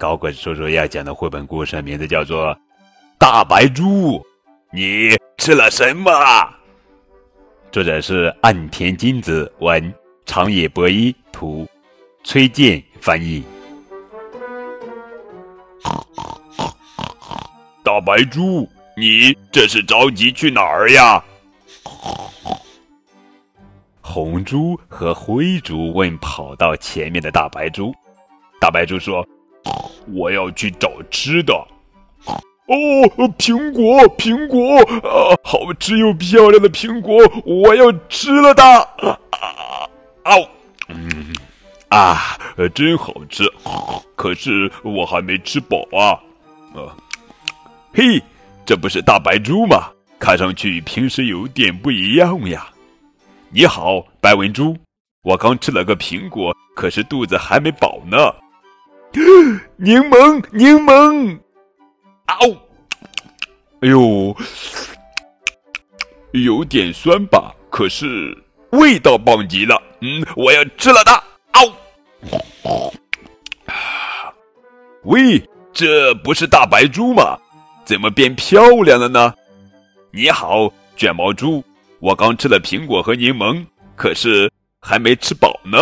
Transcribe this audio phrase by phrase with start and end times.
[0.00, 2.54] 高个子叔叔要讲的绘本故事名字叫做
[3.18, 3.84] 《大白猪》，
[4.72, 6.10] 你吃了什么？
[7.70, 9.92] 作者是岸田金子文，
[10.24, 11.68] 长野博一图，
[12.24, 13.44] 崔健翻译。
[17.84, 21.22] 大白猪，你这是着急去哪儿呀？
[24.00, 27.92] 红猪和灰猪问跑到前面的大白猪，
[28.58, 29.22] 大白猪说。
[30.08, 31.54] 我要去找吃的。
[32.66, 32.76] 哦，
[33.36, 38.78] 苹果，苹果，啊，好吃又漂亮的苹果，我要吃了它。
[40.22, 40.36] 啊，
[40.88, 41.34] 嗯，
[41.88, 42.38] 啊，
[42.74, 43.44] 真好吃。
[44.14, 46.14] 可是我还没吃饱啊。
[46.74, 46.94] 啊，
[47.92, 48.22] 嘿，
[48.64, 49.90] 这不是大白猪吗？
[50.20, 52.68] 看上去平时有点不一样呀。
[53.48, 54.76] 你好，白文猪，
[55.22, 58.16] 我刚吃了个苹果，可是肚子还没饱呢。
[59.12, 61.36] 柠檬，柠檬，
[62.26, 62.56] 啊哦！
[63.80, 64.36] 哎呦，
[66.32, 67.52] 有点酸吧？
[67.70, 68.36] 可是
[68.70, 69.82] 味道棒极了。
[70.00, 71.20] 嗯，我要吃了它。
[71.52, 71.72] 嗷！
[75.02, 75.42] 喂，
[75.72, 77.36] 这不是大白猪吗？
[77.84, 79.34] 怎么变漂亮了呢？
[80.12, 81.64] 你好，卷毛猪，
[81.98, 83.66] 我刚吃了苹果和柠檬，
[83.96, 84.48] 可是
[84.80, 85.78] 还没吃饱呢。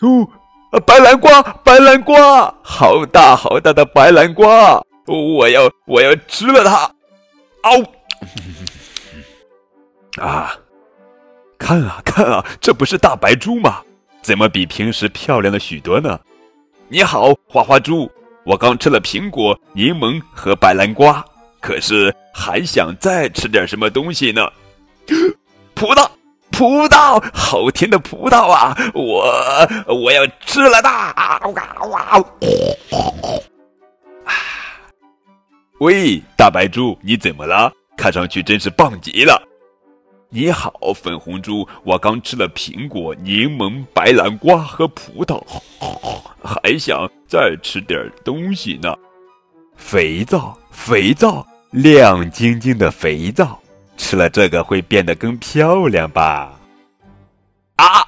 [0.00, 0.26] 哦。
[0.70, 6.84] 啊，白南瓜，白南瓜，好大好大的白南瓜，我要我要吃了它！
[7.68, 7.84] 哦！
[10.22, 10.56] 啊，
[11.58, 13.82] 看啊看啊，这不是大白猪吗？
[14.22, 16.20] 怎么比平时漂亮了许多呢？
[16.88, 18.08] 你好，花花猪，
[18.44, 21.24] 我刚吃了苹果、柠檬和白南瓜，
[21.60, 24.48] 可是还想再吃点什么东西呢？
[25.74, 26.08] 葡萄。
[26.60, 28.76] 葡萄，好甜的葡萄啊！
[28.92, 29.24] 我
[29.86, 31.40] 我要吃了它！
[31.88, 32.22] 哇！
[35.78, 37.72] 喂，大白猪，你怎么了？
[37.96, 39.42] 看上去真是棒极了。
[40.28, 45.42] 你好，粉红猪，我刚吃了苹果、柠檬、白南瓜和葡萄，
[46.44, 48.94] 还想再吃点东西呢。
[49.76, 53.58] 肥皂，肥皂，亮晶晶的肥皂。
[54.00, 56.58] 吃了这个会变得更漂亮吧？
[57.76, 58.00] 啊！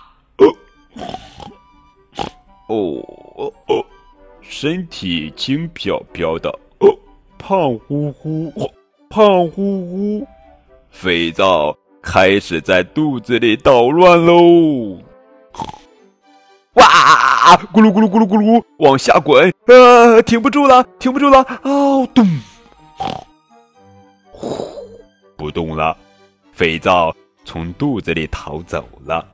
[2.67, 2.99] 哦
[3.37, 3.85] 哦哦，
[4.41, 6.49] 身体轻飘飘的，
[6.79, 6.89] 哦，
[7.39, 8.51] 胖乎乎，
[9.11, 10.27] 胖乎乎，
[10.89, 14.99] 肥皂开始在肚子里捣乱喽！
[16.73, 17.55] 哇！
[17.71, 19.53] 咕噜咕噜咕噜咕噜，往下滚！
[19.67, 21.47] 啊，停不住了，停不住了！
[21.63, 22.27] 哦，咚！
[25.43, 25.97] 不动了，
[26.53, 27.13] 肥皂
[27.45, 29.27] 从肚子里逃走了。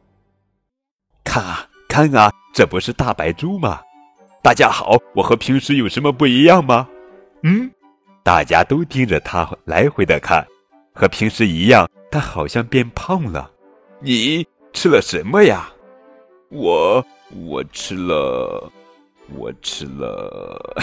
[1.22, 3.82] 看啊，看啊，这不是大白猪吗？
[4.42, 6.88] 大家好，我和平时有什么不一样吗？
[7.42, 7.70] 嗯，
[8.22, 10.42] 大家都盯着它来回的看，
[10.94, 13.50] 和平时一样，它好像变胖了。
[14.00, 15.70] 你吃了什么呀？
[16.48, 17.04] 我
[17.36, 18.72] 我吃了，
[19.36, 20.74] 我吃了。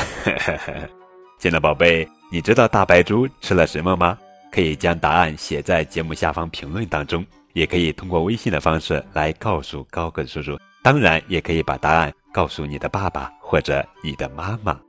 [1.42, 4.16] 现在宝贝，你知道大白猪吃了什么吗？
[4.56, 10.58] 可以将答案写在节目下方评论当中，也可以通过微信的方式来告诉高个子叔叔。
[10.82, 14.80] 当然，也可以把答案告诉你的爸爸或者你的妈妈。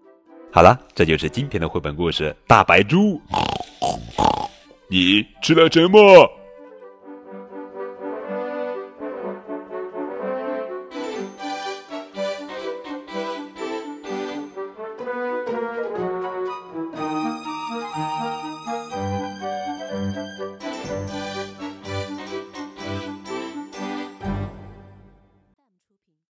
[0.52, 3.20] 好了，这就是今天的绘本故事《大白猪》。
[4.88, 6.30] 你吃了什么？